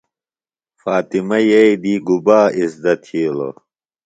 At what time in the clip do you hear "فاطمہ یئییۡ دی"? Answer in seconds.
0.81-1.93